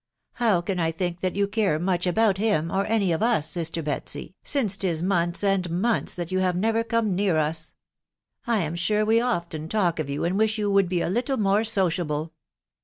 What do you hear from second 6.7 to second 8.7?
come near us?.... I